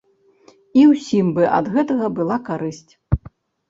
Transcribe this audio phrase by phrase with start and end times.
[0.79, 2.91] І ўсім бы ад гэтага была карысць.